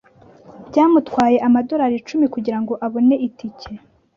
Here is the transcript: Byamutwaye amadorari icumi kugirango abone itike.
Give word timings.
Byamutwaye 0.69 1.37
amadorari 1.47 1.95
icumi 2.01 2.25
kugirango 2.33 2.73
abone 2.85 3.15
itike. 3.27 3.71